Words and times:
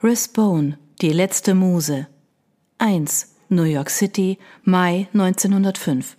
Risbone, 0.00 0.78
die 1.02 1.10
letzte 1.10 1.56
Muse. 1.56 2.06
1. 2.78 3.34
New 3.48 3.64
York 3.64 3.90
City, 3.90 4.38
Mai 4.62 5.08
1905. 5.12 6.16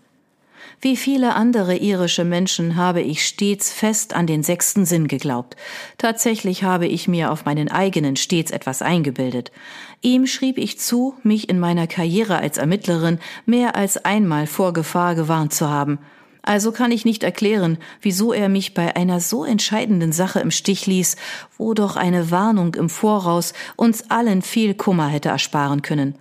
Wie 0.81 0.97
viele 0.97 1.33
andere 1.33 1.77
irische 1.77 2.25
Menschen 2.25 2.75
habe 2.75 2.99
ich 2.99 3.25
stets 3.25 3.71
fest 3.71 4.13
an 4.13 4.27
den 4.27 4.43
sechsten 4.43 4.83
Sinn 4.83 5.07
geglaubt. 5.07 5.55
Tatsächlich 5.97 6.63
habe 6.63 6.87
ich 6.87 7.07
mir 7.07 7.31
auf 7.31 7.45
meinen 7.45 7.71
eigenen 7.71 8.17
stets 8.17 8.51
etwas 8.51 8.81
eingebildet. 8.81 9.53
Ihm 10.01 10.27
schrieb 10.27 10.57
ich 10.57 10.77
zu, 10.77 11.15
mich 11.23 11.47
in 11.47 11.57
meiner 11.57 11.87
Karriere 11.87 12.39
als 12.39 12.57
Ermittlerin 12.57 13.19
mehr 13.45 13.77
als 13.77 14.03
einmal 14.03 14.45
vor 14.45 14.73
Gefahr 14.73 15.15
gewarnt 15.15 15.53
zu 15.53 15.69
haben. 15.69 15.99
Also 16.41 16.71
kann 16.71 16.91
ich 16.91 17.05
nicht 17.05 17.23
erklären, 17.23 17.77
wieso 18.01 18.33
er 18.33 18.49
mich 18.49 18.73
bei 18.73 18.95
einer 18.95 19.19
so 19.19 19.43
entscheidenden 19.43 20.11
Sache 20.11 20.39
im 20.39 20.51
Stich 20.51 20.85
ließ, 20.85 21.15
wo 21.57 21.73
doch 21.73 21.95
eine 21.95 22.31
Warnung 22.31 22.75
im 22.75 22.89
Voraus 22.89 23.53
uns 23.75 24.09
allen 24.09 24.41
viel 24.41 24.73
Kummer 24.73 25.07
hätte 25.07 25.29
ersparen 25.29 25.81
können. 25.81 26.15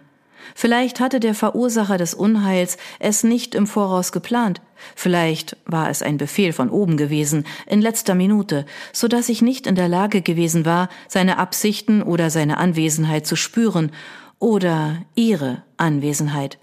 Vielleicht 0.54 1.00
hatte 1.00 1.20
der 1.20 1.34
Verursacher 1.34 1.98
des 1.98 2.14
Unheils 2.14 2.78
es 2.98 3.22
nicht 3.22 3.54
im 3.54 3.66
Voraus 3.66 4.12
geplant. 4.12 4.60
Vielleicht 4.94 5.56
war 5.66 5.90
es 5.90 6.02
ein 6.02 6.16
Befehl 6.16 6.52
von 6.52 6.70
oben 6.70 6.96
gewesen, 6.96 7.44
in 7.66 7.80
letzter 7.80 8.14
Minute, 8.14 8.64
so 8.92 9.08
dass 9.08 9.28
ich 9.28 9.42
nicht 9.42 9.66
in 9.66 9.74
der 9.74 9.88
Lage 9.88 10.22
gewesen 10.22 10.64
war, 10.64 10.88
seine 11.08 11.38
Absichten 11.38 12.02
oder 12.02 12.30
seine 12.30 12.58
Anwesenheit 12.58 13.26
zu 13.26 13.36
spüren 13.36 13.92
oder 14.38 15.02
ihre 15.14 15.62
Anwesenheit. 15.76 16.58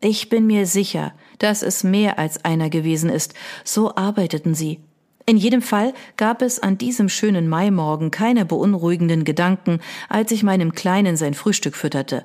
Ich 0.00 0.28
bin 0.28 0.46
mir 0.46 0.66
sicher, 0.66 1.12
dass 1.42 1.62
es 1.62 1.84
mehr 1.84 2.18
als 2.18 2.44
einer 2.44 2.70
gewesen 2.70 3.10
ist. 3.10 3.34
So 3.64 3.96
arbeiteten 3.96 4.54
sie. 4.54 4.80
In 5.24 5.36
jedem 5.36 5.62
Fall 5.62 5.94
gab 6.16 6.42
es 6.42 6.58
an 6.58 6.78
diesem 6.78 7.08
schönen 7.08 7.48
Maimorgen 7.48 8.10
keine 8.10 8.44
beunruhigenden 8.44 9.24
Gedanken, 9.24 9.80
als 10.08 10.32
ich 10.32 10.42
meinem 10.42 10.72
Kleinen 10.72 11.16
sein 11.16 11.34
Frühstück 11.34 11.76
fütterte. 11.76 12.24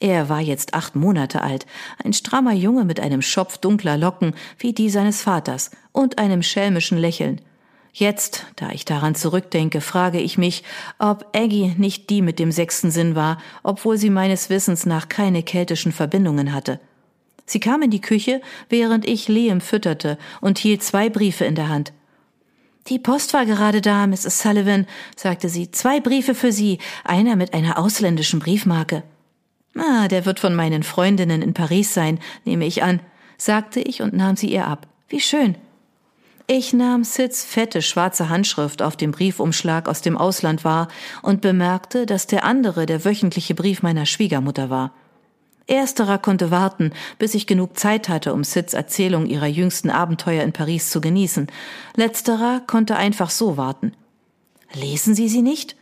Er 0.00 0.28
war 0.28 0.40
jetzt 0.40 0.74
acht 0.74 0.96
Monate 0.96 1.42
alt, 1.42 1.66
ein 2.04 2.12
strammer 2.12 2.52
Junge 2.52 2.84
mit 2.84 3.00
einem 3.00 3.22
Schopf 3.22 3.58
dunkler 3.58 3.96
Locken 3.96 4.34
wie 4.58 4.72
die 4.72 4.90
seines 4.90 5.22
Vaters 5.22 5.70
und 5.92 6.18
einem 6.18 6.42
schelmischen 6.42 6.98
Lächeln. 6.98 7.40
Jetzt, 7.92 8.44
da 8.56 8.70
ich 8.70 8.84
daran 8.84 9.14
zurückdenke, 9.14 9.80
frage 9.80 10.20
ich 10.20 10.36
mich, 10.36 10.64
ob 10.98 11.26
Aggie 11.34 11.74
nicht 11.78 12.10
die 12.10 12.22
mit 12.22 12.40
dem 12.40 12.50
sechsten 12.50 12.90
Sinn 12.90 13.14
war, 13.14 13.38
obwohl 13.62 13.96
sie 13.96 14.10
meines 14.10 14.50
Wissens 14.50 14.84
nach 14.84 15.08
keine 15.08 15.44
keltischen 15.44 15.92
Verbindungen 15.92 16.52
hatte. 16.52 16.80
Sie 17.46 17.60
kam 17.60 17.82
in 17.82 17.90
die 17.90 18.00
Küche, 18.00 18.40
während 18.68 19.06
ich 19.06 19.28
Liam 19.28 19.60
fütterte 19.60 20.18
und 20.40 20.58
hielt 20.58 20.82
zwei 20.82 21.10
Briefe 21.10 21.44
in 21.44 21.54
der 21.54 21.68
Hand. 21.68 21.92
Die 22.88 22.98
Post 22.98 23.32
war 23.32 23.46
gerade 23.46 23.80
da, 23.80 24.06
Mrs. 24.06 24.40
Sullivan, 24.40 24.86
sagte 25.16 25.48
sie. 25.48 25.70
Zwei 25.70 26.00
Briefe 26.00 26.34
für 26.34 26.52
Sie, 26.52 26.78
einer 27.02 27.34
mit 27.34 27.54
einer 27.54 27.78
ausländischen 27.78 28.40
Briefmarke. 28.40 29.02
Ah, 29.76 30.06
der 30.08 30.26
wird 30.26 30.38
von 30.38 30.54
meinen 30.54 30.82
Freundinnen 30.82 31.42
in 31.42 31.54
Paris 31.54 31.94
sein, 31.94 32.20
nehme 32.44 32.66
ich 32.66 32.82
an, 32.82 33.00
sagte 33.38 33.80
ich 33.80 34.02
und 34.02 34.14
nahm 34.14 34.36
sie 34.36 34.52
ihr 34.52 34.66
ab. 34.66 34.86
Wie 35.08 35.20
schön. 35.20 35.56
Ich 36.46 36.74
nahm 36.74 37.04
Sids 37.04 37.42
fette 37.42 37.80
schwarze 37.80 38.28
Handschrift 38.28 38.82
auf 38.82 38.96
dem 38.96 39.12
Briefumschlag 39.12 39.88
aus 39.88 40.02
dem 40.02 40.18
Ausland 40.18 40.62
wahr 40.62 40.88
und 41.22 41.40
bemerkte, 41.40 42.04
dass 42.04 42.26
der 42.26 42.44
andere 42.44 42.84
der 42.84 43.04
wöchentliche 43.06 43.54
Brief 43.54 43.82
meiner 43.82 44.04
Schwiegermutter 44.04 44.68
war. 44.68 44.92
Ersterer 45.66 46.18
konnte 46.18 46.50
warten, 46.50 46.92
bis 47.18 47.34
ich 47.34 47.46
genug 47.46 47.78
Zeit 47.78 48.08
hatte, 48.08 48.34
um 48.34 48.44
Sids 48.44 48.74
Erzählung 48.74 49.26
ihrer 49.26 49.46
jüngsten 49.46 49.88
Abenteuer 49.88 50.42
in 50.42 50.52
Paris 50.52 50.90
zu 50.90 51.00
genießen. 51.00 51.46
Letzterer 51.96 52.60
konnte 52.66 52.96
einfach 52.96 53.30
so 53.30 53.56
warten. 53.56 53.92
Lesen 54.74 55.14
Sie 55.14 55.28
sie 55.28 55.42
nicht? 55.42 55.76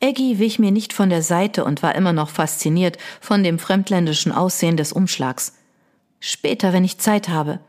Eggy 0.00 0.38
wich 0.38 0.58
mir 0.58 0.72
nicht 0.72 0.92
von 0.92 1.10
der 1.10 1.22
Seite 1.22 1.64
und 1.64 1.82
war 1.82 1.94
immer 1.94 2.12
noch 2.12 2.28
fasziniert 2.28 2.98
von 3.20 3.44
dem 3.44 3.58
fremdländischen 3.58 4.32
Aussehen 4.32 4.76
des 4.76 4.92
Umschlags. 4.92 5.54
Später, 6.18 6.72
wenn 6.72 6.84
ich 6.84 6.98
Zeit 6.98 7.28
habe. 7.28 7.60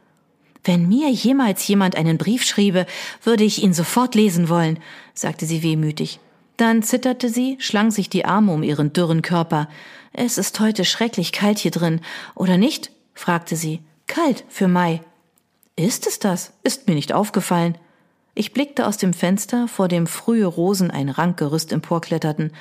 Wenn 0.64 0.88
mir 0.88 1.10
jemals 1.10 1.68
jemand 1.68 1.96
einen 1.96 2.18
Brief 2.18 2.44
schriebe, 2.44 2.86
würde 3.24 3.44
ich 3.44 3.62
ihn 3.62 3.74
sofort 3.74 4.16
lesen 4.16 4.50
wollen, 4.50 4.80
sagte 5.14 5.46
sie 5.46 5.62
wehmütig. 5.62 6.20
Dann 6.58 6.84
zitterte 6.84 7.30
sie, 7.30 7.58
schlang 7.60 7.92
sich 7.92 8.10
die 8.10 8.26
Arme 8.26 8.54
um 8.54 8.64
ihren 8.64 8.94
dürren 8.94 9.22
Körper. 9.22 9.68
Es 10.14 10.38
ist 10.38 10.60
heute 10.60 10.86
schrecklich 10.86 11.32
kalt 11.32 11.58
hier 11.58 11.72
drin, 11.72 12.02
oder 12.36 12.58
nicht? 12.58 12.92
fragte 13.14 13.56
sie. 13.56 13.82
Kalt 14.08 14.44
für 14.50 14.68
Mai. 14.68 15.02
Ist 15.76 16.06
es 16.06 16.20
das? 16.20 16.54
Ist 16.64 16.88
mir 16.88 16.94
nicht 16.96 17.14
aufgefallen. 17.14 17.78
Ich 18.36 18.54
blickte 18.54 18.88
aus 18.88 18.98
dem 18.98 19.14
Fenster, 19.14 19.68
vor 19.68 19.88
dem 19.88 20.08
frühe 20.08 20.46
Rosen 20.46 20.90
ein 20.90 21.10
Rankgerüst 21.10 21.72
emporkletterten. 21.72 22.52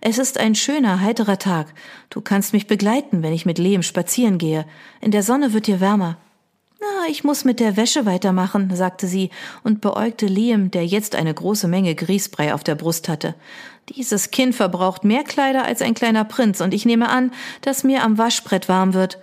Es 0.00 0.18
ist 0.18 0.38
ein 0.38 0.54
schöner, 0.54 1.00
heiterer 1.00 1.38
Tag. 1.38 1.74
Du 2.08 2.20
kannst 2.20 2.52
mich 2.52 2.66
begleiten, 2.66 3.22
wenn 3.22 3.32
ich 3.32 3.44
mit 3.44 3.58
Lehm 3.58 3.82
spazieren 3.82 4.38
gehe. 4.38 4.64
In 5.00 5.10
der 5.10 5.22
Sonne 5.22 5.52
wird 5.52 5.66
dir 5.66 5.80
wärmer. 5.80 6.16
Ich 7.10 7.24
muss 7.24 7.46
mit 7.46 7.58
der 7.58 7.78
Wäsche 7.78 8.04
weitermachen, 8.04 8.70
sagte 8.76 9.06
sie 9.06 9.30
und 9.64 9.80
beäugte 9.80 10.26
Liam, 10.26 10.70
der 10.70 10.84
jetzt 10.84 11.14
eine 11.14 11.32
große 11.32 11.66
Menge 11.66 11.94
Grießbrei 11.94 12.52
auf 12.52 12.62
der 12.62 12.74
Brust 12.74 13.08
hatte. 13.08 13.34
Dieses 13.88 14.30
Kind 14.30 14.54
verbraucht 14.54 15.04
mehr 15.04 15.24
Kleider 15.24 15.64
als 15.64 15.80
ein 15.80 15.94
kleiner 15.94 16.24
Prinz, 16.24 16.60
und 16.60 16.74
ich 16.74 16.84
nehme 16.84 17.08
an, 17.08 17.32
dass 17.62 17.82
mir 17.82 18.04
am 18.04 18.18
Waschbrett 18.18 18.68
warm 18.68 18.92
wird. 18.92 19.18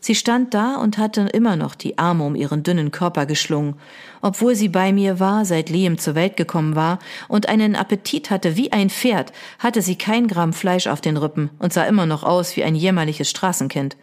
Sie 0.00 0.14
stand 0.14 0.54
da 0.54 0.76
und 0.76 0.96
hatte 0.96 1.28
immer 1.34 1.56
noch 1.56 1.74
die 1.74 1.98
Arme 1.98 2.24
um 2.24 2.34
ihren 2.34 2.62
dünnen 2.62 2.90
Körper 2.90 3.26
geschlungen. 3.26 3.74
Obwohl 4.22 4.54
sie 4.54 4.70
bei 4.70 4.90
mir 4.90 5.20
war, 5.20 5.44
seit 5.44 5.68
Liam 5.68 5.98
zur 5.98 6.14
Welt 6.14 6.38
gekommen 6.38 6.74
war 6.74 7.00
und 7.28 7.50
einen 7.50 7.76
Appetit 7.76 8.30
hatte 8.30 8.56
wie 8.56 8.72
ein 8.72 8.88
Pferd, 8.88 9.34
hatte 9.58 9.82
sie 9.82 9.96
kein 9.96 10.26
Gramm 10.26 10.54
Fleisch 10.54 10.86
auf 10.86 11.02
den 11.02 11.18
Rippen 11.18 11.50
und 11.58 11.74
sah 11.74 11.84
immer 11.84 12.06
noch 12.06 12.22
aus 12.22 12.56
wie 12.56 12.64
ein 12.64 12.74
jämmerliches 12.74 13.28
Straßenkind. 13.28 13.98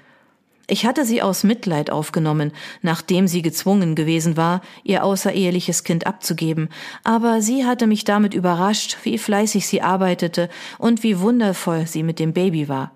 Ich 0.70 0.86
hatte 0.86 1.06
sie 1.06 1.22
aus 1.22 1.46
Mitleid 1.46 1.90
aufgenommen, 1.90 2.52
nachdem 2.82 3.28
sie 3.28 3.42
gezwungen 3.42 3.96
gewesen 3.96 4.36
war, 4.36 4.62
ihr 4.84 5.06
außereheliches 5.06 5.86
Kind 5.86 6.06
abzugeben, 6.06 6.68
aber 7.06 7.42
sie 7.42 7.66
hatte 7.66 7.88
mich 7.88 8.04
damit 8.04 8.34
überrascht, 8.34 8.98
wie 9.04 9.18
fleißig 9.18 9.66
sie 9.66 9.82
arbeitete 9.82 10.50
und 10.78 11.04
wie 11.04 11.22
wundervoll 11.22 11.88
sie 11.88 12.04
mit 12.04 12.20
dem 12.20 12.34
Baby 12.34 12.68
war. 12.68 12.92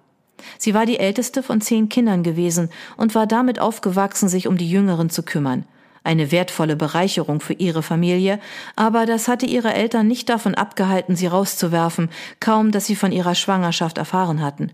Sie 0.57 0.73
war 0.73 0.85
die 0.85 0.99
älteste 0.99 1.43
von 1.43 1.61
zehn 1.61 1.87
Kindern 1.87 2.23
gewesen 2.23 2.69
und 2.97 3.15
war 3.15 3.25
damit 3.25 3.59
aufgewachsen, 3.59 4.27
sich 4.27 4.47
um 4.47 4.57
die 4.57 4.69
Jüngeren 4.69 5.09
zu 5.09 5.23
kümmern. 5.23 5.63
Eine 6.03 6.31
wertvolle 6.31 6.75
Bereicherung 6.75 7.39
für 7.39 7.53
ihre 7.53 7.83
Familie, 7.83 8.39
aber 8.75 9.05
das 9.05 9.29
hatte 9.29 9.45
ihre 9.45 9.73
Eltern 9.73 10.07
nicht 10.07 10.27
davon 10.27 10.55
abgehalten, 10.55 11.15
sie 11.15 11.27
rauszuwerfen, 11.27 12.09
kaum 12.41 12.71
dass 12.71 12.87
sie 12.87 12.95
von 12.97 13.13
ihrer 13.13 13.35
Schwangerschaft 13.35 13.97
erfahren 13.97 14.41
hatten. 14.41 14.71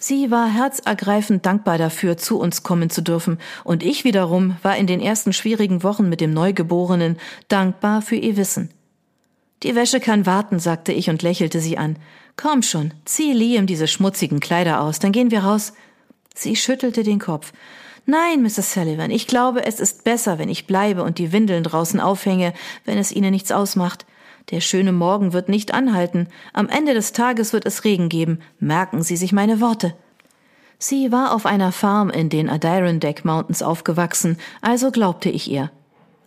Sie 0.00 0.30
war 0.30 0.48
herzergreifend 0.48 1.44
dankbar 1.44 1.76
dafür, 1.76 2.16
zu 2.16 2.38
uns 2.38 2.62
kommen 2.62 2.88
zu 2.88 3.02
dürfen, 3.02 3.38
und 3.64 3.82
ich 3.82 4.04
wiederum 4.04 4.56
war 4.62 4.76
in 4.76 4.86
den 4.86 5.00
ersten 5.00 5.32
schwierigen 5.32 5.82
Wochen 5.82 6.08
mit 6.08 6.20
dem 6.20 6.32
Neugeborenen 6.32 7.16
dankbar 7.48 8.00
für 8.02 8.16
ihr 8.16 8.36
Wissen. 8.36 8.70
Die 9.64 9.74
Wäsche 9.74 9.98
kann 9.98 10.24
warten, 10.24 10.60
sagte 10.60 10.92
ich 10.92 11.10
und 11.10 11.22
lächelte 11.22 11.60
sie 11.60 11.78
an. 11.78 11.96
Komm 12.36 12.62
schon, 12.62 12.94
zieh 13.04 13.32
Liam 13.32 13.66
diese 13.66 13.88
schmutzigen 13.88 14.38
Kleider 14.38 14.80
aus, 14.80 15.00
dann 15.00 15.10
gehen 15.10 15.32
wir 15.32 15.40
raus. 15.40 15.72
Sie 16.32 16.54
schüttelte 16.54 17.02
den 17.02 17.18
Kopf. 17.18 17.52
Nein, 18.06 18.42
Mrs. 18.42 18.72
Sullivan, 18.72 19.10
ich 19.10 19.26
glaube, 19.26 19.66
es 19.66 19.80
ist 19.80 20.04
besser, 20.04 20.38
wenn 20.38 20.48
ich 20.48 20.68
bleibe 20.68 21.02
und 21.02 21.18
die 21.18 21.32
Windeln 21.32 21.64
draußen 21.64 21.98
aufhänge, 21.98 22.54
wenn 22.84 22.96
es 22.96 23.10
Ihnen 23.10 23.32
nichts 23.32 23.50
ausmacht. 23.50 24.06
Der 24.50 24.60
schöne 24.60 24.92
Morgen 24.92 25.32
wird 25.32 25.48
nicht 25.48 25.74
anhalten. 25.74 26.28
Am 26.54 26.68
Ende 26.68 26.94
des 26.94 27.12
Tages 27.12 27.52
wird 27.52 27.66
es 27.66 27.84
Regen 27.84 28.08
geben. 28.08 28.40
Merken 28.58 29.02
Sie 29.02 29.16
sich 29.16 29.32
meine 29.32 29.60
Worte. 29.60 29.94
Sie 30.78 31.12
war 31.12 31.34
auf 31.34 31.44
einer 31.44 31.72
Farm 31.72 32.08
in 32.08 32.28
den 32.28 32.48
Adirondack 32.48 33.24
Mountains 33.24 33.62
aufgewachsen, 33.62 34.38
also 34.62 34.90
glaubte 34.90 35.28
ich 35.28 35.50
ihr. 35.50 35.70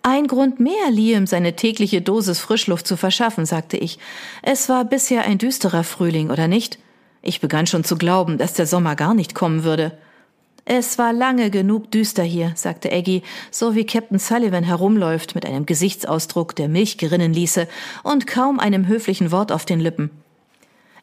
Ein 0.03 0.27
Grund 0.27 0.59
mehr, 0.59 0.89
Liam 0.89 1.25
seine 1.25 1.55
tägliche 1.55 2.01
Dosis 2.01 2.39
Frischluft 2.39 2.85
zu 2.85 2.97
verschaffen, 2.97 3.45
sagte 3.45 3.77
ich. 3.77 3.97
Es 4.41 4.67
war 4.67 4.83
bisher 4.83 5.23
ein 5.23 5.37
düsterer 5.37 5.83
Frühling, 5.83 6.29
oder 6.29 6.47
nicht? 6.47 6.79
Ich 7.21 7.39
begann 7.39 7.65
schon 7.65 7.83
zu 7.83 7.97
glauben, 7.97 8.37
dass 8.37 8.53
der 8.53 8.65
Sommer 8.65 8.95
gar 8.95 9.13
nicht 9.13 9.35
kommen 9.35 9.63
würde. 9.63 9.97
Es 10.65 10.97
war 10.97 11.11
lange 11.11 11.49
genug 11.49 11.91
düster 11.91 12.23
hier, 12.23 12.53
sagte 12.55 12.91
Aggie, 12.91 13.23
so 13.49 13.75
wie 13.75 13.85
Captain 13.85 14.19
Sullivan 14.19 14.63
herumläuft 14.63 15.33
mit 15.33 15.45
einem 15.45 15.65
Gesichtsausdruck, 15.65 16.55
der 16.55 16.69
Milch 16.69 16.97
gerinnen 16.97 17.33
ließe 17.33 17.67
und 18.03 18.27
kaum 18.27 18.59
einem 18.59 18.87
höflichen 18.87 19.31
Wort 19.31 19.51
auf 19.51 19.65
den 19.65 19.79
Lippen. 19.79 20.11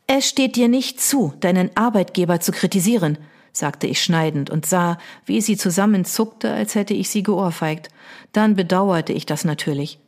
Es 0.06 0.28
steht 0.28 0.56
dir 0.56 0.68
nicht 0.68 1.00
zu, 1.00 1.34
deinen 1.40 1.76
Arbeitgeber 1.76 2.40
zu 2.40 2.52
kritisieren, 2.52 3.18
sagte 3.52 3.86
ich 3.86 4.02
schneidend 4.02 4.48
und 4.48 4.64
sah, 4.64 4.96
wie 5.26 5.40
sie 5.40 5.56
zusammenzuckte, 5.56 6.50
als 6.50 6.74
hätte 6.74 6.94
ich 6.94 7.10
sie 7.10 7.22
geohrfeigt. 7.22 7.88
Dann 8.32 8.54
bedauerte 8.54 9.12
ich 9.12 9.26
das 9.26 9.44
natürlich. 9.44 9.98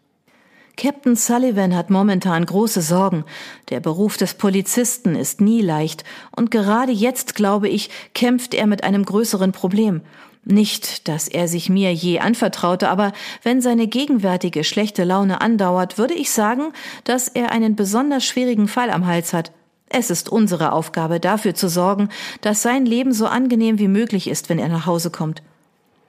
Captain 0.81 1.15
Sullivan 1.15 1.77
hat 1.77 1.91
momentan 1.91 2.47
große 2.47 2.81
Sorgen. 2.81 3.25
Der 3.69 3.81
Beruf 3.81 4.17
des 4.17 4.33
Polizisten 4.33 5.15
ist 5.15 5.43
nie 5.43 5.61
leicht, 5.61 6.05
und 6.35 6.51
gerade 6.51 6.91
jetzt, 6.91 7.35
glaube 7.35 7.69
ich, 7.69 7.91
kämpft 8.15 8.55
er 8.55 8.67
mit 8.67 8.83
einem 8.83 9.05
größeren 9.05 9.53
Problem. 9.53 10.01
Nicht, 10.43 11.07
dass 11.07 11.29
er 11.29 11.49
sich 11.49 11.69
mir 11.69 11.93
je 11.93 12.21
anvertraute, 12.21 12.89
aber 12.89 13.13
wenn 13.43 13.61
seine 13.61 13.89
gegenwärtige 13.89 14.65
schlechte 14.65 15.05
Laune 15.05 15.43
andauert, 15.43 15.99
würde 15.99 16.15
ich 16.15 16.31
sagen, 16.31 16.73
dass 17.05 17.29
er 17.29 17.53
einen 17.53 17.77
besonders 17.77 18.25
schwierigen 18.25 18.67
Fall 18.67 18.89
am 18.89 19.07
Hals 19.07 19.35
hat. 19.35 19.53
Es 19.91 20.09
ist 20.09 20.31
unsere 20.31 20.73
Aufgabe, 20.73 21.21
dafür 21.21 21.55
zu 21.55 21.69
sorgen, 21.69 22.09
dass 22.41 22.63
sein 22.63 22.87
Leben 22.87 23.13
so 23.13 23.27
angenehm 23.27 23.79
wie 23.79 23.89
möglich 23.89 24.29
ist, 24.29 24.49
wenn 24.49 24.59
er 24.59 24.69
nach 24.69 24.87
Hause 24.87 25.11
kommt. 25.11 25.43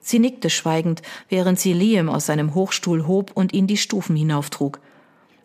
Sie 0.02 0.20
nickte 0.20 0.50
schweigend, 0.50 1.02
während 1.30 1.60
sie 1.60 1.74
Liam 1.74 2.10
aus 2.10 2.26
seinem 2.26 2.56
Hochstuhl 2.56 3.08
hob 3.08 3.32
und 3.34 3.54
ihn 3.54 3.68
die 3.68 3.78
Stufen 3.78 4.16
hinauftrug. 4.16 4.80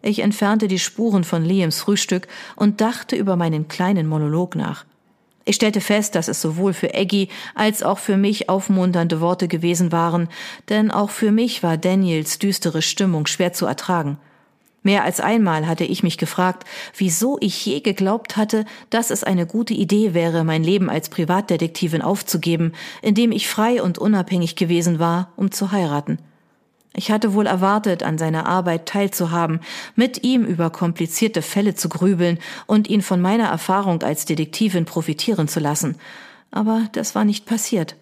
Ich 0.03 0.21
entfernte 0.21 0.67
die 0.67 0.79
Spuren 0.79 1.25
von 1.25 1.45
Liams 1.45 1.81
Frühstück 1.81 2.27
und 2.57 2.81
dachte 2.81 3.17
über 3.17 3.37
meinen 3.37 3.69
kleinen 3.69 4.07
Monolog 4.07 4.57
nach. 4.57 4.85
Ich 5.45 5.55
stellte 5.55 5.81
fest, 5.81 6.17
dass 6.17 6.27
es 6.27 6.41
sowohl 6.41 6.73
für 6.73 6.93
Eggy 6.95 7.29
als 7.55 7.85
auch 7.85 7.99
für 7.99 8.17
mich 8.17 8.49
aufmunternde 8.49 9.21
Worte 9.21 9.47
gewesen 9.47 9.93
waren, 9.93 10.29
denn 10.69 10.91
auch 10.91 11.11
für 11.11 11.31
mich 11.31 11.63
war 11.63 11.77
Daniels 11.77 12.41
düstere 12.41 12.83
Stimmung 12.83 13.27
schwer 13.27 13.53
zu 13.53 13.67
ertragen. 13.67 14.19
Mehr 14.87 15.03
als 15.03 15.19
einmal 15.19 15.67
hatte 15.67 15.83
ich 15.83 16.05
mich 16.05 16.17
gefragt, 16.17 16.65
wieso 16.97 17.39
ich 17.41 17.67
je 17.67 17.81
geglaubt 17.81 18.37
hatte, 18.37 18.65
dass 18.89 19.11
es 19.11 19.25
eine 19.25 19.45
gute 19.45 19.75
Idee 19.75 20.15
wäre, 20.15 20.45
mein 20.45 20.63
Leben 20.63 20.89
als 20.89 21.09
Privatdetektivin 21.09 22.03
aufzugeben, 22.03 22.73
indem 23.03 23.33
ich 23.33 23.49
frei 23.49 23.83
und 23.83 23.99
unabhängig 23.99 24.55
gewesen 24.55 25.01
war, 25.01 25.33
um 25.35 25.51
zu 25.51 25.73
heiraten. 25.73 26.21
Ich 26.95 27.11
hatte 27.11 27.35
wohl 27.35 27.47
erwartet, 27.47 28.05
an 28.05 28.17
seiner 28.17 28.47
Arbeit 28.47 28.87
teilzuhaben, 28.87 29.59
mit 29.97 30.23
ihm 30.23 30.45
über 30.45 30.71
komplizierte 30.71 31.43
Fälle 31.43 31.75
zu 31.75 31.89
grübeln 31.89 32.39
und 32.69 32.89
ihn 32.89 33.03
von 33.03 33.21
meiner 33.21 33.49
Erfahrung 33.49 34.05
als 34.05 34.25
Detektivin 34.25 34.85
profitieren 34.85 35.49
zu 35.49 35.59
lassen. 35.59 35.97
Aber 36.53 36.83
das 36.93 37.17
war 37.17 37.25
nicht 37.25 37.45
passiert. 37.45 37.97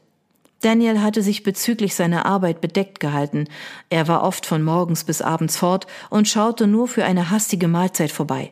Daniel 0.64 1.02
hatte 1.02 1.22
sich 1.22 1.42
bezüglich 1.42 1.94
seiner 1.94 2.24
Arbeit 2.24 2.62
bedeckt 2.62 2.98
gehalten. 2.98 3.48
Er 3.90 4.08
war 4.08 4.22
oft 4.22 4.46
von 4.46 4.62
morgens 4.62 5.04
bis 5.04 5.20
abends 5.20 5.58
fort 5.58 5.86
und 6.08 6.26
schaute 6.26 6.66
nur 6.66 6.88
für 6.88 7.04
eine 7.04 7.30
hastige 7.30 7.68
Mahlzeit 7.68 8.10
vorbei. 8.10 8.50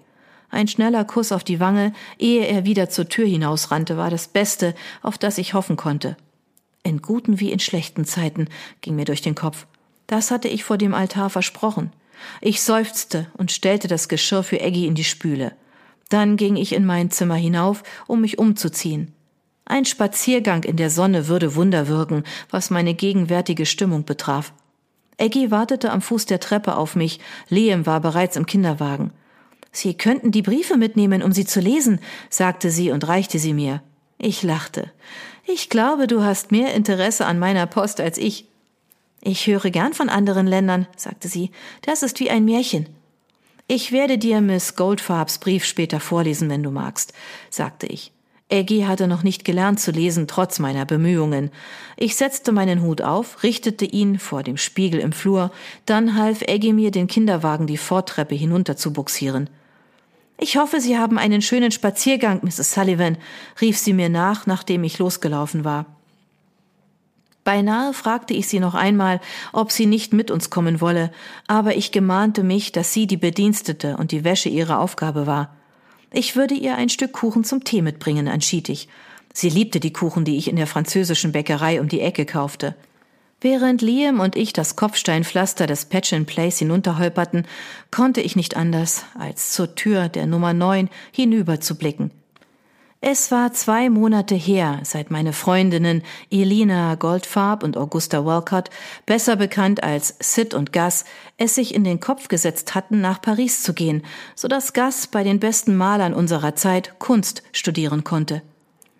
Ein 0.50 0.68
schneller 0.68 1.06
Kuss 1.06 1.32
auf 1.32 1.42
die 1.42 1.58
Wange, 1.58 1.94
ehe 2.18 2.46
er 2.46 2.66
wieder 2.66 2.90
zur 2.90 3.08
Tür 3.08 3.26
hinausrannte, 3.26 3.96
war 3.96 4.10
das 4.10 4.28
Beste, 4.28 4.74
auf 5.00 5.16
das 5.16 5.38
ich 5.38 5.54
hoffen 5.54 5.76
konnte. 5.76 6.18
In 6.82 7.00
guten 7.00 7.40
wie 7.40 7.50
in 7.50 7.60
schlechten 7.60 8.04
Zeiten 8.04 8.48
ging 8.82 8.94
mir 8.94 9.06
durch 9.06 9.22
den 9.22 9.34
Kopf. 9.34 9.66
Das 10.06 10.30
hatte 10.30 10.48
ich 10.48 10.64
vor 10.64 10.76
dem 10.76 10.92
Altar 10.92 11.30
versprochen. 11.30 11.92
Ich 12.42 12.60
seufzte 12.60 13.28
und 13.38 13.52
stellte 13.52 13.88
das 13.88 14.08
Geschirr 14.10 14.42
für 14.42 14.60
Eggy 14.60 14.86
in 14.86 14.94
die 14.94 15.04
Spüle. 15.04 15.52
Dann 16.10 16.36
ging 16.36 16.56
ich 16.56 16.74
in 16.74 16.84
mein 16.84 17.10
Zimmer 17.10 17.36
hinauf, 17.36 17.82
um 18.06 18.20
mich 18.20 18.38
umzuziehen. 18.38 19.14
Ein 19.72 19.86
Spaziergang 19.86 20.64
in 20.64 20.76
der 20.76 20.90
Sonne 20.90 21.28
würde 21.28 21.54
Wunder 21.54 21.88
wirken, 21.88 22.24
was 22.50 22.68
meine 22.68 22.92
gegenwärtige 22.92 23.64
Stimmung 23.64 24.04
betraf. 24.04 24.52
Eggy 25.16 25.50
wartete 25.50 25.92
am 25.92 26.02
Fuß 26.02 26.26
der 26.26 26.40
Treppe 26.40 26.76
auf 26.76 26.94
mich, 26.94 27.20
Liam 27.48 27.86
war 27.86 28.02
bereits 28.02 28.36
im 28.36 28.44
Kinderwagen. 28.44 29.14
Sie 29.70 29.94
könnten 29.94 30.30
die 30.30 30.42
Briefe 30.42 30.76
mitnehmen, 30.76 31.22
um 31.22 31.32
sie 31.32 31.46
zu 31.46 31.58
lesen, 31.58 32.00
sagte 32.28 32.70
sie 32.70 32.90
und 32.90 33.08
reichte 33.08 33.38
sie 33.38 33.54
mir. 33.54 33.82
Ich 34.18 34.42
lachte. 34.42 34.92
Ich 35.46 35.70
glaube, 35.70 36.06
du 36.06 36.22
hast 36.22 36.52
mehr 36.52 36.74
Interesse 36.74 37.24
an 37.24 37.38
meiner 37.38 37.64
Post 37.64 37.98
als 37.98 38.18
ich. 38.18 38.44
Ich 39.22 39.46
höre 39.46 39.70
gern 39.70 39.94
von 39.94 40.10
anderen 40.10 40.46
Ländern, 40.46 40.86
sagte 40.98 41.28
sie. 41.28 41.50
Das 41.80 42.02
ist 42.02 42.20
wie 42.20 42.28
ein 42.28 42.44
Märchen. 42.44 42.90
Ich 43.68 43.90
werde 43.90 44.18
dir 44.18 44.42
Miss 44.42 44.76
Goldfarbs 44.76 45.38
Brief 45.38 45.64
später 45.64 45.98
vorlesen, 45.98 46.50
wenn 46.50 46.62
du 46.62 46.70
magst, 46.70 47.14
sagte 47.48 47.86
ich. 47.86 48.12
Eggy 48.52 48.82
hatte 48.82 49.08
noch 49.08 49.22
nicht 49.22 49.46
gelernt 49.46 49.80
zu 49.80 49.92
lesen, 49.92 50.28
trotz 50.28 50.58
meiner 50.58 50.84
Bemühungen. 50.84 51.50
Ich 51.96 52.16
setzte 52.16 52.52
meinen 52.52 52.82
Hut 52.82 53.00
auf, 53.00 53.42
richtete 53.42 53.86
ihn 53.86 54.18
vor 54.18 54.42
dem 54.42 54.58
Spiegel 54.58 55.00
im 55.00 55.12
Flur, 55.12 55.50
dann 55.86 56.16
half 56.16 56.42
Eggy 56.42 56.74
mir, 56.74 56.90
den 56.90 57.06
Kinderwagen 57.06 57.66
die 57.66 57.78
Vortreppe 57.78 58.34
hinunter 58.34 58.76
zu 58.76 58.92
buxieren. 58.92 59.48
Ich 60.38 60.58
hoffe, 60.58 60.80
Sie 60.80 60.98
haben 60.98 61.18
einen 61.18 61.40
schönen 61.40 61.70
Spaziergang, 61.70 62.40
Mrs. 62.42 62.72
Sullivan, 62.74 63.16
rief 63.60 63.78
sie 63.78 63.94
mir 63.94 64.10
nach, 64.10 64.46
nachdem 64.46 64.84
ich 64.84 64.98
losgelaufen 64.98 65.64
war. 65.64 65.86
Beinahe 67.44 67.94
fragte 67.94 68.34
ich 68.34 68.48
sie 68.48 68.60
noch 68.60 68.74
einmal, 68.74 69.20
ob 69.52 69.72
sie 69.72 69.86
nicht 69.86 70.12
mit 70.12 70.30
uns 70.30 70.50
kommen 70.50 70.80
wolle, 70.80 71.10
aber 71.46 71.74
ich 71.74 71.90
gemahnte 71.90 72.42
mich, 72.42 72.70
dass 72.70 72.92
sie 72.92 73.06
die 73.06 73.16
Bedienstete 73.16 73.96
und 73.96 74.12
die 74.12 74.24
Wäsche 74.24 74.50
ihre 74.50 74.78
Aufgabe 74.78 75.26
war. 75.26 75.56
Ich 76.12 76.36
würde 76.36 76.54
ihr 76.54 76.76
ein 76.76 76.90
Stück 76.90 77.12
Kuchen 77.12 77.42
zum 77.42 77.64
Tee 77.64 77.82
mitbringen, 77.82 78.26
entschied 78.26 78.68
ich. 78.68 78.88
Sie 79.32 79.48
liebte 79.48 79.80
die 79.80 79.92
Kuchen, 79.92 80.24
die 80.24 80.36
ich 80.36 80.48
in 80.48 80.56
der 80.56 80.66
französischen 80.66 81.32
Bäckerei 81.32 81.80
um 81.80 81.88
die 81.88 82.00
Ecke 82.00 82.26
kaufte. 82.26 82.74
Während 83.40 83.82
Liam 83.82 84.20
und 84.20 84.36
ich 84.36 84.52
das 84.52 84.76
Kopfsteinpflaster 84.76 85.66
des 85.66 85.86
Patch 85.86 86.12
and 86.12 86.26
Place 86.26 86.58
hinunterholperten, 86.58 87.46
konnte 87.90 88.20
ich 88.20 88.36
nicht 88.36 88.56
anders, 88.56 89.04
als 89.18 89.52
zur 89.52 89.74
Tür 89.74 90.08
der 90.08 90.26
Nummer 90.26 90.52
neun 90.52 90.90
hinüber 91.10 91.60
zu 91.60 91.76
blicken. 91.76 92.10
Es 93.04 93.32
war 93.32 93.52
zwei 93.52 93.90
Monate 93.90 94.36
her, 94.36 94.78
seit 94.84 95.10
meine 95.10 95.32
Freundinnen 95.32 96.04
Elina 96.30 96.94
Goldfarb 96.94 97.64
und 97.64 97.76
Augusta 97.76 98.24
Walcott, 98.24 98.70
besser 99.06 99.34
bekannt 99.34 99.82
als 99.82 100.14
Sid 100.20 100.54
und 100.54 100.72
Gus, 100.72 101.04
es 101.36 101.56
sich 101.56 101.74
in 101.74 101.82
den 101.82 101.98
Kopf 101.98 102.28
gesetzt 102.28 102.76
hatten, 102.76 103.00
nach 103.00 103.20
Paris 103.20 103.64
zu 103.64 103.74
gehen, 103.74 104.04
so 104.36 104.46
dass 104.46 104.72
Gus 104.72 105.08
bei 105.08 105.24
den 105.24 105.40
besten 105.40 105.76
Malern 105.76 106.14
unserer 106.14 106.54
Zeit 106.54 107.00
Kunst 107.00 107.42
studieren 107.50 108.04
konnte. 108.04 108.40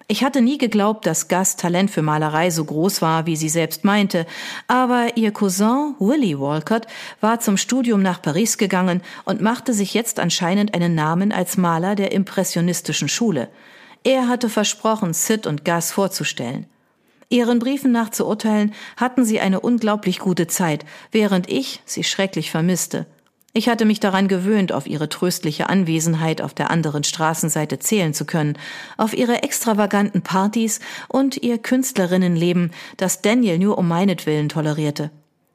Ich 0.09 0.25
hatte 0.25 0.41
nie 0.41 0.59
geglaubt, 0.59 1.07
dass 1.07 1.29
Gus 1.29 1.55
Talent 1.55 1.89
für 1.89 2.03
Malerei 2.03 2.51
so 2.51 2.65
groß 2.65 3.03
war, 3.03 3.27
wie 3.27 3.37
sie 3.37 3.49
selbst 3.49 3.85
meinte, 3.85 4.27
aber 4.67 5.17
ihr 5.17 5.31
Cousin 5.31 5.95
Willie 6.01 6.41
Walcott 6.41 6.89
war 7.21 7.39
zum 7.39 7.57
Studium 7.57 8.03
nach 8.03 8.21
Paris 8.21 8.59
gegangen 8.59 9.01
und 9.27 9.41
machte 9.41 9.73
sich 9.73 9.95
jetzt 9.95 10.19
anscheinend 10.19 10.75
einen 10.75 10.97
Namen 10.97 11.31
als 11.31 11.57
Maler 11.57 11.95
der 11.95 12.11
impressionistischen 12.11 13.09
Schule. 13.09 13.49
Er 14.05 14.29
hatte 14.29 14.49
versprochen, 14.49 15.15
Sid 15.15 15.47
und 15.47 15.65
Gus 15.65 15.93
vorzustellen. 15.93 16.67
Ihren 17.29 17.61
Briefen 17.61 17.93
nach 17.93 18.11
zu 18.11 18.27
urteilen, 18.27 18.75
hatten 18.97 19.25
sie 19.25 19.41
eine 19.41 19.61
unglaublich 19.61 20.19
gute 20.19 20.49
Zeit, 20.49 20.85
während 21.13 21.49
ich 21.49 21.81
sie 21.87 22.05
schrecklich 22.05 22.51
vermisste. 22.51 23.07
Ich 23.55 23.69
hatte 23.69 23.85
mich 23.85 24.01
daran 24.01 24.29
gewöhnt, 24.29 24.73
auf 24.73 24.87
ihre 24.87 25.09
tröstliche 25.09 25.69
Anwesenheit 25.69 26.41
auf 26.41 26.55
der 26.55 26.71
anderen 26.71 27.05
Straßenseite 27.05 27.79
zählen 27.79 28.15
zu 28.15 28.25
können, 28.25 28.59
auf 28.97 29.15
ihre 29.15 29.43
extravaganten 29.43 30.23
Partys 30.23 30.81
und 31.09 31.37
ihr 31.37 31.59
Künstlerinnenleben, 31.59 32.71
das 32.97 33.23
Daniel 33.23 33.59
nur 33.59 33.79
um 33.79 33.89
meinetwillen 33.89 34.49
tolerierte. 34.49 35.11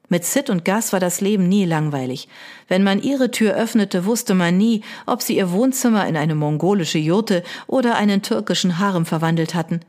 Mit 0.08 0.24
Sid 0.24 0.48
und 0.48 0.64
Gus 0.64 0.92
war 0.92 1.00
das 1.00 1.20
Leben 1.20 1.48
nie 1.48 1.66
langweilig. 1.66 2.28
Wenn 2.66 2.82
man 2.82 3.02
ihre 3.02 3.30
Tür 3.30 3.54
öffnete, 3.54 4.06
wusste 4.06 4.34
man 4.34 4.56
nie, 4.56 4.82
ob 5.06 5.20
sie 5.20 5.36
ihr 5.36 5.52
Wohnzimmer 5.52 6.06
in 6.08 6.16
eine 6.16 6.34
mongolische 6.34 6.98
Jurte 6.98 7.42
oder 7.66 7.96
einen 7.96 8.22
türkischen 8.22 8.78
Harem 8.78 9.04
verwandelt 9.04 9.54
hatten. 9.54 9.80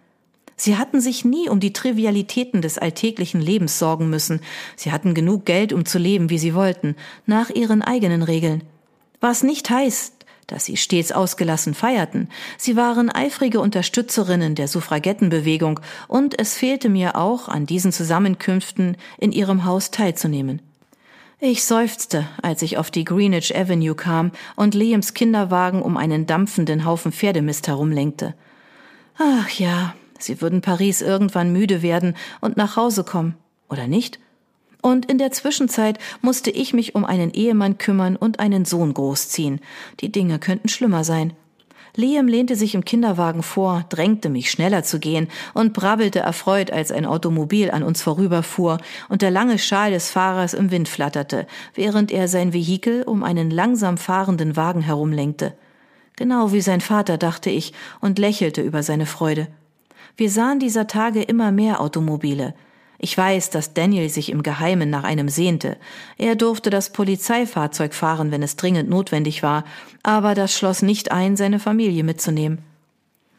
Sie 0.57 0.75
hatten 0.75 0.99
sich 0.99 1.23
nie 1.23 1.47
um 1.47 1.61
die 1.61 1.71
Trivialitäten 1.71 2.61
des 2.61 2.77
alltäglichen 2.77 3.39
Lebens 3.39 3.79
sorgen 3.79 4.09
müssen. 4.09 4.41
Sie 4.75 4.91
hatten 4.91 5.13
genug 5.13 5.45
Geld, 5.45 5.71
um 5.71 5.85
zu 5.85 5.97
leben, 5.97 6.29
wie 6.29 6.37
sie 6.37 6.53
wollten, 6.53 6.97
nach 7.25 7.49
ihren 7.49 7.81
eigenen 7.81 8.23
Regeln. 8.23 8.63
Was 9.21 9.41
nicht 9.43 9.69
heißt, 9.69 10.18
dass 10.51 10.65
sie 10.65 10.77
stets 10.77 11.11
ausgelassen 11.11 11.73
feierten. 11.73 12.29
Sie 12.57 12.75
waren 12.75 13.09
eifrige 13.09 13.59
Unterstützerinnen 13.59 14.55
der 14.55 14.67
Suffragettenbewegung 14.67 15.79
und 16.07 16.37
es 16.39 16.55
fehlte 16.55 16.89
mir 16.89 17.15
auch, 17.15 17.47
an 17.47 17.65
diesen 17.65 17.91
Zusammenkünften 17.91 18.97
in 19.17 19.31
ihrem 19.31 19.65
Haus 19.65 19.91
teilzunehmen. 19.91 20.61
Ich 21.39 21.63
seufzte, 21.63 22.27
als 22.41 22.61
ich 22.61 22.77
auf 22.77 22.91
die 22.91 23.05
Greenwich 23.05 23.55
Avenue 23.55 23.95
kam 23.95 24.31
und 24.57 24.73
Liams 24.73 25.13
Kinderwagen 25.13 25.81
um 25.81 25.95
einen 25.95 26.25
dampfenden 26.25 26.83
Haufen 26.83 27.13
Pferdemist 27.13 27.67
herumlenkte. 27.67 28.33
Ach 29.17 29.49
ja, 29.51 29.95
sie 30.17 30.41
würden 30.41 30.61
Paris 30.61 31.01
irgendwann 31.01 31.53
müde 31.53 31.81
werden 31.81 32.15
und 32.41 32.57
nach 32.57 32.75
Hause 32.75 33.05
kommen, 33.05 33.35
oder 33.69 33.87
nicht? 33.87 34.19
Und 34.81 35.05
in 35.05 35.17
der 35.17 35.31
Zwischenzeit 35.31 35.99
musste 36.21 36.51
ich 36.51 36.73
mich 36.73 36.95
um 36.95 37.03
einen 37.05 37.31
Ehemann 37.31 37.77
kümmern 37.77 38.15
und 38.15 38.39
einen 38.39 38.65
Sohn 38.65 38.93
großziehen. 38.93 39.59
Die 39.99 40.11
Dinge 40.11 40.39
könnten 40.39 40.69
schlimmer 40.69 41.03
sein. 41.03 41.33
Liam 41.95 42.27
lehnte 42.27 42.55
sich 42.55 42.75
im 42.75 42.85
Kinderwagen 42.85 43.43
vor, 43.43 43.85
drängte 43.89 44.29
mich 44.29 44.51
schneller 44.51 44.83
zu 44.83 44.99
gehen 44.99 45.27
und 45.53 45.73
brabbelte 45.73 46.19
erfreut, 46.19 46.71
als 46.71 46.91
ein 46.91 47.05
Automobil 47.05 47.71
an 47.71 47.83
uns 47.83 48.01
vorüberfuhr 48.01 48.77
und 49.09 49.21
der 49.21 49.31
lange 49.31 49.57
Schal 49.57 49.91
des 49.91 50.09
Fahrers 50.09 50.53
im 50.53 50.71
Wind 50.71 50.87
flatterte, 50.87 51.47
während 51.73 52.11
er 52.11 52.27
sein 52.27 52.53
Vehikel 52.53 53.03
um 53.03 53.23
einen 53.23 53.49
langsam 53.49 53.97
fahrenden 53.97 54.55
Wagen 54.55 54.81
herumlenkte. 54.81 55.55
Genau 56.15 56.51
wie 56.51 56.61
sein 56.61 56.81
Vater, 56.81 57.17
dachte 57.17 57.49
ich 57.49 57.73
und 58.01 58.19
lächelte 58.19 58.61
über 58.61 58.83
seine 58.83 59.05
Freude. 59.05 59.47
Wir 60.15 60.29
sahen 60.29 60.59
dieser 60.59 60.87
Tage 60.87 61.21
immer 61.21 61.51
mehr 61.51 61.81
Automobile. 61.81 62.53
Ich 63.01 63.17
weiß, 63.17 63.49
dass 63.49 63.73
Daniel 63.73 64.09
sich 64.09 64.29
im 64.29 64.43
Geheimen 64.43 64.89
nach 64.89 65.05
einem 65.05 65.29
sehnte. 65.29 65.77
Er 66.17 66.35
durfte 66.35 66.69
das 66.69 66.91
Polizeifahrzeug 66.91 67.93
fahren, 67.93 68.31
wenn 68.31 68.43
es 68.43 68.57
dringend 68.57 68.89
notwendig 68.89 69.41
war, 69.41 69.63
aber 70.03 70.35
das 70.35 70.53
schloss 70.53 70.81
nicht 70.81 71.11
ein, 71.11 71.37
seine 71.37 71.59
Familie 71.59 72.03
mitzunehmen. 72.03 72.59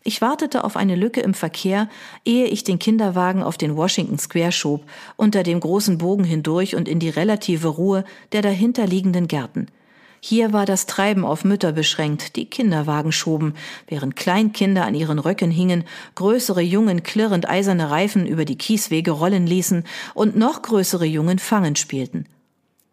Ich 0.03 0.23
wartete 0.23 0.65
auf 0.65 0.79
eine 0.79 0.97
Lücke 0.97 1.21
im 1.21 1.35
Verkehr, 1.35 1.91
ehe 2.25 2.47
ich 2.47 2.65
den 2.65 2.79
Kinderwagen 2.79 3.43
auf 3.43 3.59
den 3.59 3.77
Washington 3.77 4.19
Square 4.19 4.53
schob, 4.53 4.83
unter 5.17 5.43
dem 5.43 5.61
großen 5.61 5.99
Bogen 5.99 6.25
hindurch 6.25 6.75
und 6.75 6.89
in 6.89 6.99
die 6.99 7.11
relative 7.11 7.69
Ruhe 7.69 8.05
der 8.33 8.41
dahinterliegenden 8.41 9.29
Gärten. 9.29 9.67
Hier 10.23 10.53
war 10.53 10.67
das 10.67 10.85
Treiben 10.85 11.25
auf 11.25 11.45
Mütter 11.45 11.73
beschränkt, 11.73 12.37
die 12.37 12.45
Kinderwagen 12.45 13.11
schoben, 13.11 13.55
während 13.89 14.17
Kleinkinder 14.17 14.85
an 14.85 14.95
ihren 14.95 15.19
Röcken 15.19 15.51
hingen, 15.51 15.85
größere 16.15 16.61
Jungen 16.61 17.03
klirrend 17.03 17.49
eiserne 17.49 17.91
Reifen 17.91 18.27
über 18.27 18.45
die 18.45 18.59
Kieswege 18.59 19.13
rollen 19.13 19.47
ließen 19.47 19.85
und 20.13 20.37
noch 20.37 20.61
größere 20.61 21.07
Jungen 21.07 21.39
Fangen 21.39 21.75
spielten. 21.75 22.27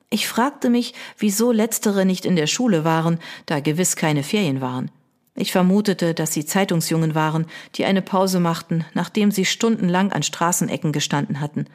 Ich 0.10 0.30
fragte 0.30 0.70
mich, 0.70 0.94
wieso 1.18 1.52
letztere 1.52 2.06
nicht 2.06 2.26
in 2.26 2.38
der 2.38 2.48
Schule 2.48 2.86
waren, 2.86 3.20
da 3.46 3.60
gewiss 3.60 3.98
keine 3.98 4.24
Ferien 4.24 4.62
waren. 4.62 4.90
Ich 5.36 5.52
vermutete, 5.52 6.14
dass 6.14 6.32
sie 6.32 6.46
Zeitungsjungen 6.46 7.14
waren, 7.14 7.46
die 7.76 7.84
eine 7.84 8.02
Pause 8.02 8.40
machten, 8.40 8.86
nachdem 8.94 9.32
sie 9.32 9.44
stundenlang 9.44 10.14
an 10.14 10.24
Straßenecken 10.24 10.94
gestanden 10.94 11.42
hatten. 11.42 11.66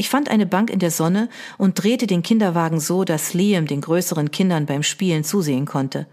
Ich 0.00 0.08
fand 0.08 0.30
eine 0.30 0.46
Bank 0.46 0.70
in 0.70 0.78
der 0.78 0.90
Sonne 0.90 1.28
und 1.58 1.74
drehte 1.74 2.06
den 2.06 2.22
Kinderwagen 2.22 2.80
so, 2.80 3.04
dass 3.04 3.34
Liam 3.34 3.66
den 3.66 3.82
größeren 3.82 4.30
Kindern 4.30 4.64
beim 4.64 4.82
Spielen 4.82 5.24
zusehen 5.24 5.66
konnte. 5.66 6.06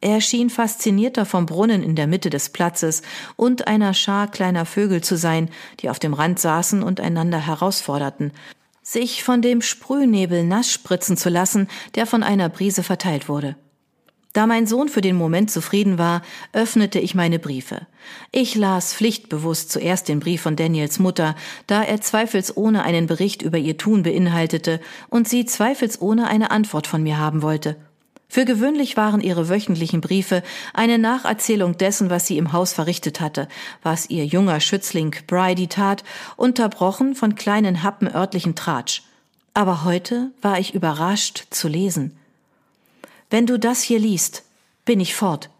Er 0.00 0.20
schien 0.20 0.50
faszinierter 0.50 1.26
vom 1.26 1.44
Brunnen 1.44 1.82
in 1.82 1.96
der 1.96 2.06
Mitte 2.06 2.30
des 2.30 2.50
Platzes 2.50 3.02
und 3.34 3.66
einer 3.66 3.92
Schar 3.92 4.30
kleiner 4.30 4.64
Vögel 4.64 5.00
zu 5.00 5.16
sein, 5.16 5.50
die 5.80 5.90
auf 5.90 5.98
dem 5.98 6.14
Rand 6.14 6.38
saßen 6.38 6.80
und 6.80 7.00
einander 7.00 7.44
herausforderten, 7.44 8.30
sich 8.82 9.24
von 9.24 9.42
dem 9.42 9.62
Sprühnebel 9.62 10.44
nass 10.44 10.70
spritzen 10.70 11.16
zu 11.16 11.28
lassen, 11.28 11.66
der 11.96 12.06
von 12.06 12.22
einer 12.22 12.48
Brise 12.48 12.84
verteilt 12.84 13.28
wurde. 13.28 13.56
Da 14.38 14.46
mein 14.46 14.68
Sohn 14.68 14.88
für 14.88 15.00
den 15.00 15.16
Moment 15.16 15.50
zufrieden 15.50 15.98
war, 15.98 16.22
öffnete 16.52 17.00
ich 17.00 17.16
meine 17.16 17.40
Briefe. 17.40 17.88
Ich 18.30 18.54
las 18.54 18.94
pflichtbewusst 18.94 19.72
zuerst 19.72 20.06
den 20.06 20.20
Brief 20.20 20.42
von 20.42 20.54
Daniels 20.54 21.00
Mutter, 21.00 21.34
da 21.66 21.82
er 21.82 22.00
zweifelsohne 22.00 22.84
einen 22.84 23.08
Bericht 23.08 23.42
über 23.42 23.58
ihr 23.58 23.76
Tun 23.78 24.04
beinhaltete 24.04 24.80
und 25.08 25.28
sie 25.28 25.44
zweifelsohne 25.44 26.28
eine 26.28 26.52
Antwort 26.52 26.86
von 26.86 27.02
mir 27.02 27.18
haben 27.18 27.42
wollte. 27.42 27.74
Für 28.28 28.44
gewöhnlich 28.44 28.96
waren 28.96 29.20
ihre 29.20 29.48
wöchentlichen 29.48 30.00
Briefe 30.00 30.44
eine 30.72 30.98
Nacherzählung 30.98 31.76
dessen, 31.76 32.08
was 32.08 32.28
sie 32.28 32.38
im 32.38 32.52
Haus 32.52 32.72
verrichtet 32.72 33.20
hatte, 33.20 33.48
was 33.82 34.08
ihr 34.08 34.24
junger 34.24 34.60
Schützling 34.60 35.16
Bridie 35.26 35.66
tat, 35.66 36.04
unterbrochen 36.36 37.16
von 37.16 37.34
kleinen 37.34 37.82
Happen 37.82 38.06
örtlichen 38.06 38.54
Tratsch. 38.54 39.02
Aber 39.52 39.82
heute 39.82 40.30
war 40.42 40.60
ich 40.60 40.76
überrascht 40.76 41.48
zu 41.50 41.66
lesen. 41.66 42.12
Wenn 43.30 43.46
du 43.46 43.58
das 43.58 43.82
hier 43.82 43.98
liest, 43.98 44.44
bin 44.84 45.00
ich 45.00 45.14
fort. 45.14 45.50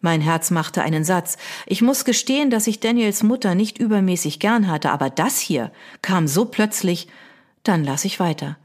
Mein 0.00 0.20
Herz 0.20 0.50
machte 0.50 0.82
einen 0.82 1.02
Satz. 1.02 1.38
Ich 1.64 1.80
muss 1.80 2.04
gestehen, 2.04 2.50
dass 2.50 2.66
ich 2.66 2.78
Daniels 2.78 3.22
Mutter 3.22 3.54
nicht 3.54 3.78
übermäßig 3.78 4.38
gern 4.38 4.68
hatte, 4.68 4.90
aber 4.90 5.08
das 5.08 5.40
hier 5.40 5.72
kam 6.02 6.28
so 6.28 6.44
plötzlich, 6.44 7.08
dann 7.62 7.84
lass 7.84 8.04
ich 8.04 8.20
weiter. 8.20 8.58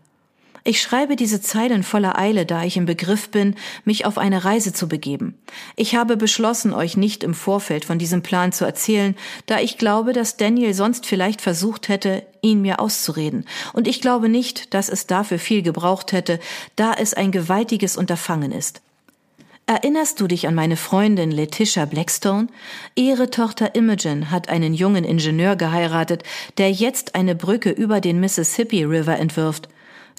Ich 0.66 0.82
schreibe 0.82 1.16
diese 1.16 1.42
Zeilen 1.42 1.84
voller 1.84 2.20
Eile, 2.20 2.46
da 2.46 2.64
ich 2.64 2.76
im 2.76 2.86
Begriff 2.86 3.30
bin, 3.30 3.56
mich 3.86 4.06
auf 4.06 4.18
eine 4.18 4.44
Reise 4.44 4.74
zu 4.74 4.90
begeben. 4.90 5.36
Ich 5.78 5.96
habe 5.96 6.18
beschlossen, 6.18 6.74
euch 6.74 6.98
nicht 6.98 7.24
im 7.24 7.34
Vorfeld 7.34 7.86
von 7.86 7.98
diesem 7.98 8.22
Plan 8.22 8.52
zu 8.52 8.66
erzählen, 8.66 9.16
da 9.46 9.60
ich 9.60 9.78
glaube, 9.78 10.12
dass 10.12 10.36
Daniel 10.36 10.74
sonst 10.74 11.06
vielleicht 11.06 11.42
versucht 11.42 11.88
hätte, 11.88 12.26
ihn 12.42 12.62
mir 12.62 12.80
auszureden. 12.80 13.46
Und 13.74 13.88
ich 13.88 14.02
glaube 14.02 14.30
nicht, 14.30 14.74
dass 14.74 14.90
es 14.90 15.08
dafür 15.08 15.40
viel 15.40 15.62
gebraucht 15.62 16.12
hätte, 16.12 16.40
da 16.76 16.94
es 16.94 17.14
ein 17.14 17.32
gewaltiges 17.32 17.98
Unterfangen 17.98 18.52
ist. 18.52 18.82
Erinnerst 19.70 20.20
du 20.20 20.26
dich 20.26 20.48
an 20.48 20.56
meine 20.56 20.78
Freundin 20.78 21.30
Letitia 21.30 21.86
Blackstone? 21.86 22.48
Ihre 22.96 23.30
Tochter 23.30 23.76
Imogen 23.76 24.32
hat 24.32 24.50
einen 24.50 24.74
jungen 24.74 25.04
Ingenieur 25.04 25.56
geheiratet, 25.56 26.24
der 26.58 26.72
jetzt 26.72 27.14
eine 27.14 27.36
Brücke 27.36 27.70
über 27.70 28.02
den 28.02 28.20
Mississippi 28.20 28.84
River 28.84 29.20
entwirft. 29.20 29.70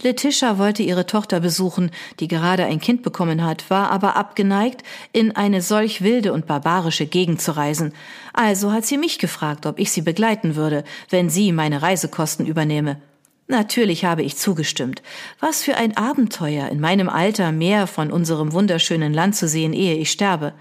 Letitia 0.02 0.56
wollte 0.58 0.82
ihre 0.82 1.04
Tochter 1.04 1.40
besuchen, 1.40 1.90
die 2.20 2.28
gerade 2.28 2.64
ein 2.64 2.80
Kind 2.80 3.02
bekommen 3.02 3.44
hat, 3.44 3.68
war 3.68 3.90
aber 3.90 4.16
abgeneigt, 4.16 4.82
in 5.12 5.36
eine 5.36 5.60
solch 5.60 6.02
wilde 6.02 6.32
und 6.32 6.46
barbarische 6.46 7.06
Gegend 7.06 7.42
zu 7.42 7.56
reisen. 7.56 7.92
Also 8.32 8.72
hat 8.72 8.86
sie 8.86 8.96
mich 8.96 9.18
gefragt, 9.18 9.66
ob 9.66 9.78
ich 9.78 9.92
sie 9.92 10.02
begleiten 10.02 10.56
würde, 10.56 10.84
wenn 11.10 11.28
sie 11.28 11.52
meine 11.52 11.82
Reisekosten 11.82 12.46
übernehme. 12.46 13.00
Natürlich 13.46 14.04
habe 14.04 14.22
ich 14.22 14.36
zugestimmt. 14.36 15.02
Was 15.40 15.62
für 15.62 15.76
ein 15.76 15.96
Abenteuer, 15.96 16.68
in 16.68 16.80
meinem 16.80 17.08
Alter 17.08 17.50
mehr 17.52 17.86
von 17.86 18.12
unserem 18.12 18.52
wunderschönen 18.52 19.12
Land 19.12 19.34
zu 19.36 19.48
sehen, 19.48 19.72
ehe 19.72 19.96
ich 19.96 20.10
sterbe. 20.10 20.54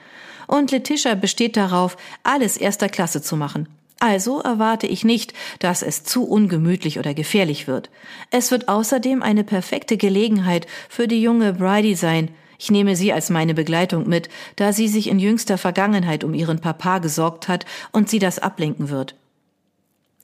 Und 0.47 0.71
Letitia 0.71 1.13
besteht 1.13 1.55
darauf, 1.55 1.95
alles 2.23 2.57
erster 2.57 2.89
Klasse 2.89 3.21
zu 3.21 3.37
machen. 3.37 3.67
Also 3.99 4.39
erwarte 4.39 4.87
ich 4.87 5.03
nicht, 5.03 5.33
dass 5.59 5.81
es 5.81 6.03
zu 6.03 6.23
ungemütlich 6.23 6.99
oder 6.99 7.13
gefährlich 7.13 7.67
wird. 7.67 7.89
Es 8.31 8.49
wird 8.49 8.69
außerdem 8.69 9.21
eine 9.21 9.43
perfekte 9.43 9.97
Gelegenheit 9.97 10.67
für 10.87 11.07
die 11.07 11.21
junge 11.21 11.53
Bridie 11.53 11.95
sein. 11.95 12.29
Ich 12.57 12.71
nehme 12.71 12.95
sie 12.95 13.11
als 13.11 13.29
meine 13.29 13.53
Begleitung 13.53 14.07
mit, 14.07 14.29
da 14.55 14.71
sie 14.71 14.87
sich 14.87 15.09
in 15.09 15.19
jüngster 15.19 15.57
Vergangenheit 15.57 16.23
um 16.23 16.33
ihren 16.33 16.59
Papa 16.61 16.99
gesorgt 16.99 17.49
hat 17.49 17.65
und 17.91 18.09
sie 18.09 18.19
das 18.19 18.39
ablenken 18.39 18.89
wird. 18.89 19.15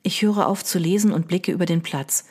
Ich 0.03 0.21
höre 0.21 0.47
auf 0.47 0.63
zu 0.63 0.79
lesen 0.79 1.11
und 1.11 1.27
blicke 1.27 1.51
über 1.51 1.65
den 1.65 1.81
Platz. 1.81 2.25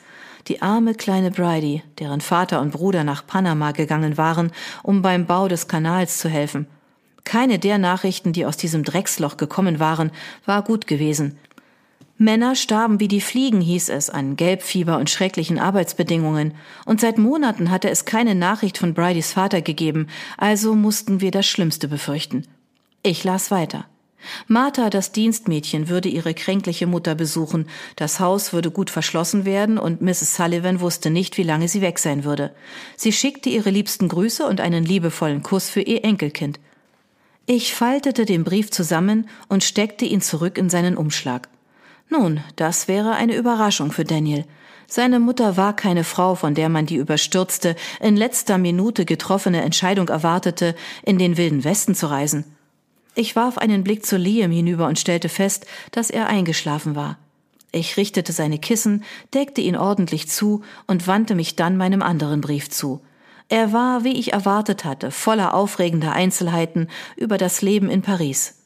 Die 0.47 0.61
arme 0.61 0.95
kleine 0.95 1.29
Bridie, 1.29 1.83
deren 1.99 2.21
Vater 2.21 2.61
und 2.61 2.71
Bruder 2.71 3.03
nach 3.03 3.25
Panama 3.25 3.71
gegangen 3.71 4.17
waren, 4.17 4.51
um 4.81 5.01
beim 5.01 5.25
Bau 5.25 5.47
des 5.47 5.67
Kanals 5.67 6.17
zu 6.17 6.29
helfen. 6.29 6.67
Keine 7.25 7.59
der 7.59 7.77
Nachrichten, 7.77 8.31
die 8.31 8.45
aus 8.45 8.55
diesem 8.55 8.83
Drecksloch 8.83 9.35
gekommen 9.35 9.79
waren, 9.79 10.11
war 10.45 10.63
gut 10.63 10.87
gewesen. 10.87 11.37
Männer 12.17 12.55
starben 12.55 13.01
wie 13.01 13.09
die 13.09 13.19
Fliegen, 13.19 13.59
hieß 13.59 13.89
es, 13.89 14.09
an 14.09 14.37
Gelbfieber 14.37 14.97
und 14.99 15.09
schrecklichen 15.09 15.59
Arbeitsbedingungen, 15.59 16.53
und 16.85 17.01
seit 17.01 17.17
Monaten 17.17 17.71
hatte 17.71 17.89
es 17.89 18.05
keine 18.05 18.35
Nachricht 18.35 18.77
von 18.77 18.93
Bridys 18.93 19.33
Vater 19.33 19.61
gegeben, 19.61 20.07
also 20.37 20.75
mussten 20.75 21.19
wir 21.19 21.31
das 21.31 21.45
Schlimmste 21.45 21.89
befürchten. 21.89 22.47
Ich 23.03 23.25
las 23.25 23.51
weiter. 23.51 23.85
Martha, 24.47 24.89
das 24.89 25.11
Dienstmädchen, 25.11 25.89
würde 25.89 26.07
ihre 26.07 26.33
kränkliche 26.33 26.87
Mutter 26.87 27.15
besuchen, 27.15 27.67
das 27.97 28.21
Haus 28.21 28.53
würde 28.53 28.71
gut 28.71 28.89
verschlossen 28.89 29.43
werden 29.43 29.77
und 29.77 30.01
Mrs. 30.01 30.35
Sullivan 30.35 30.79
wusste 30.79 31.09
nicht, 31.09 31.37
wie 31.37 31.43
lange 31.43 31.67
sie 31.67 31.81
weg 31.81 31.99
sein 31.99 32.23
würde. 32.23 32.55
Sie 32.95 33.11
schickte 33.11 33.49
ihre 33.49 33.71
liebsten 33.71 34.07
Grüße 34.07 34.45
und 34.45 34.61
einen 34.61 34.85
liebevollen 34.85 35.43
Kuss 35.43 35.69
für 35.69 35.81
ihr 35.81 36.05
Enkelkind. 36.05 36.59
Ich 37.47 37.75
faltete 37.75 38.25
den 38.25 38.43
Brief 38.43 38.71
zusammen 38.71 39.29
und 39.49 39.63
steckte 39.63 40.05
ihn 40.05 40.21
zurück 40.21 40.57
in 40.57 40.69
seinen 40.69 40.97
Umschlag. 40.97 41.47
Nun, 42.09 42.39
das 42.55 42.87
wäre 42.87 43.13
eine 43.13 43.35
Überraschung 43.35 43.91
für 43.91 44.03
Daniel. 44.03 44.45
Seine 44.87 45.19
Mutter 45.19 45.55
war 45.55 45.75
keine 45.75 46.03
Frau, 46.03 46.33
von 46.33 46.55
der 46.55 46.69
man 46.69 46.87
die 46.87 46.95
überstürzte, 46.95 47.75
in 47.99 48.17
letzter 48.17 48.57
Minute 48.57 49.05
getroffene 49.05 49.61
Entscheidung 49.61 50.09
erwartete, 50.09 50.75
in 51.03 51.19
den 51.19 51.37
wilden 51.37 51.63
Westen 51.63 51.93
zu 51.93 52.07
reisen. 52.07 52.45
Ich 53.13 53.35
warf 53.35 53.59
einen 53.59 53.83
Blick 53.83 54.05
zu 54.05 54.17
Liam 54.17 54.51
hinüber 54.51 54.87
und 54.87 54.99
stellte 54.99 55.29
fest, 55.29 55.67
dass 55.91 56.09
er 56.09 56.27
eingeschlafen 56.27 56.95
war. 56.95 57.17
Ich 57.71 57.95
richtete 57.97 58.31
seine 58.31 58.57
Kissen, 58.57 59.03
deckte 59.33 59.61
ihn 59.61 59.75
ordentlich 59.75 60.29
zu 60.29 60.63
und 60.87 61.07
wandte 61.07 61.35
mich 61.35 61.55
dann 61.55 61.77
meinem 61.77 62.01
anderen 62.01 62.41
Brief 62.41 62.69
zu. 62.69 63.01
Er 63.47 63.73
war, 63.73 64.03
wie 64.03 64.17
ich 64.17 64.33
erwartet 64.33 64.85
hatte, 64.85 65.11
voller 65.11 65.53
aufregender 65.53 66.13
Einzelheiten 66.13 66.87
über 67.15 67.37
das 67.37 67.61
Leben 67.61 67.89
in 67.89 68.01
Paris. 68.01 68.64